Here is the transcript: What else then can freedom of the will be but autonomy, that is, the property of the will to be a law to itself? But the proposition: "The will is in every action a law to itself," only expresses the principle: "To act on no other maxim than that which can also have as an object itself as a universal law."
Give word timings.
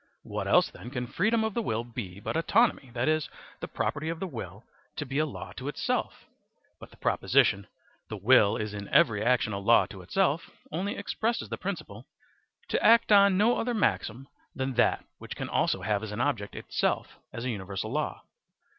What 0.23 0.47
else 0.47 0.71
then 0.71 0.89
can 0.89 1.05
freedom 1.05 1.43
of 1.43 1.53
the 1.53 1.61
will 1.61 1.83
be 1.83 2.19
but 2.19 2.35
autonomy, 2.35 2.89
that 2.95 3.07
is, 3.07 3.29
the 3.59 3.67
property 3.67 4.09
of 4.09 4.19
the 4.19 4.25
will 4.25 4.63
to 4.95 5.05
be 5.05 5.19
a 5.19 5.27
law 5.27 5.51
to 5.57 5.67
itself? 5.67 6.25
But 6.79 6.89
the 6.89 6.97
proposition: 6.97 7.67
"The 8.09 8.17
will 8.17 8.57
is 8.57 8.73
in 8.73 8.87
every 8.87 9.23
action 9.23 9.53
a 9.53 9.59
law 9.59 9.85
to 9.91 10.01
itself," 10.01 10.49
only 10.71 10.97
expresses 10.97 11.49
the 11.49 11.57
principle: 11.59 12.07
"To 12.69 12.83
act 12.83 13.11
on 13.11 13.37
no 13.37 13.59
other 13.59 13.75
maxim 13.75 14.27
than 14.55 14.73
that 14.73 15.05
which 15.19 15.35
can 15.35 15.49
also 15.49 15.83
have 15.83 16.01
as 16.01 16.11
an 16.11 16.19
object 16.19 16.55
itself 16.55 17.19
as 17.31 17.45
a 17.45 17.51
universal 17.51 17.91
law." 17.91 18.23